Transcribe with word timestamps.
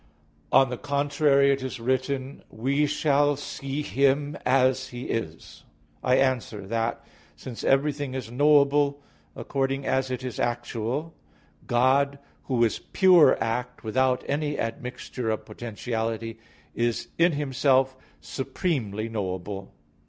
On 0.51 0.71
the 0.71 0.79
contrary, 0.79 1.51
It 1.51 1.61
is 1.61 1.79
written: 1.79 2.41
"We 2.49 2.87
shall 2.87 3.35
see 3.35 3.83
Him 3.83 4.35
as 4.47 4.87
He 4.87 5.03
is" 5.03 5.63
(1 6.01 6.17
John 6.17 6.17
2:2). 6.17 6.23
I 6.25 6.25
answer 6.25 6.61
that, 6.69 7.05
Since 7.35 7.63
everything 7.63 8.15
is 8.15 8.31
knowable 8.31 9.03
according 9.35 9.85
as 9.85 10.09
it 10.09 10.23
is 10.23 10.39
actual, 10.39 11.13
God, 11.67 12.17
Who 12.45 12.63
is 12.63 12.79
pure 12.79 13.37
act 13.39 13.83
without 13.83 14.23
any 14.27 14.59
admixture 14.59 15.29
of 15.29 15.45
potentiality, 15.45 16.39
is 16.73 17.09
in 17.19 17.33
Himself 17.33 17.95
supremely 18.21 19.07
knowable. 19.07 19.71